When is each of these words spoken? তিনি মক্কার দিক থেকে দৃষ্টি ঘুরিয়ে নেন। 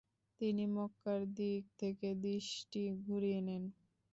তিনি 0.41 0.63
মক্কার 0.75 1.19
দিক 1.35 1.63
থেকে 1.79 2.07
দৃষ্টি 2.23 2.81
ঘুরিয়ে 3.01 3.39
নেন। 3.47 3.63